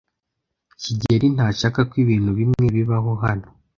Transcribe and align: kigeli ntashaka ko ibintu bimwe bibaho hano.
kigeli 0.81 1.27
ntashaka 1.35 1.79
ko 1.89 1.93
ibintu 2.03 2.31
bimwe 2.39 2.65
bibaho 2.75 3.11
hano. 3.23 3.47